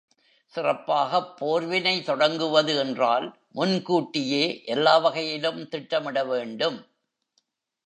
சிறப்பாகப் 0.53 1.33
போர்வினை 1.37 2.03
தொடங்குவது 2.03 2.77
என்றால் 2.77 3.39
முன்கூட்டியே 3.51 4.63
எல்லாவகையிலும் 4.65 5.67
திட்டமிட 5.67 6.23
வேண்டும். 6.23 6.79